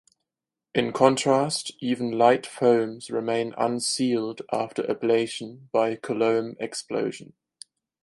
[0.73, 7.33] In contrast, even light foams remain unsealed after ablation by Coulomb explosion.